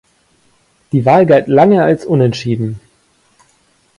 [0.93, 2.79] Die Wahl galt lange als unentschieden.